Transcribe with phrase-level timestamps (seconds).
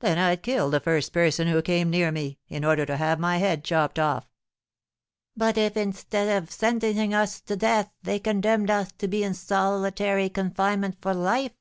[0.00, 3.38] "Then I'd kill the first person who came near me, in order to have my
[3.38, 4.28] head chopped off."
[5.34, 9.24] "But if, instead of sentencing such as us to death, they condemned us to be
[9.24, 11.54] in solitary confinement for life?"